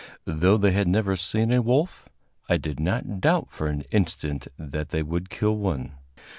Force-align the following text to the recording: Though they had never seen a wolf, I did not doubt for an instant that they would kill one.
Though 0.25 0.57
they 0.57 0.71
had 0.71 0.87
never 0.87 1.15
seen 1.15 1.51
a 1.53 1.61
wolf, 1.61 2.09
I 2.49 2.57
did 2.57 2.79
not 2.79 3.19
doubt 3.21 3.51
for 3.51 3.67
an 3.67 3.81
instant 3.91 4.47
that 4.57 4.89
they 4.89 5.03
would 5.03 5.29
kill 5.29 5.55
one. 5.55 5.91